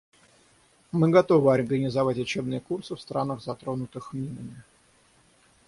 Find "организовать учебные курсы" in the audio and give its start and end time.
1.53-2.95